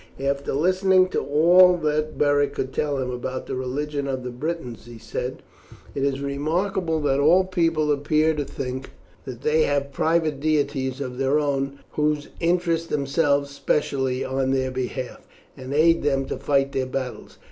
[0.19, 4.87] After listening to all that Beric could tell him about the religion of the Britons,
[4.87, 5.43] he said,
[5.93, 8.93] "It is remarkable that all people appear to think
[9.25, 15.27] that they have private deities of their own, who interest themselves specially on their behalf,
[15.55, 17.37] and aid them to fight their battles.